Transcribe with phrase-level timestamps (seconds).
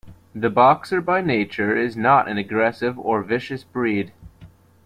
[0.33, 4.11] The Boxer by nature is not an aggressive or vicious breed.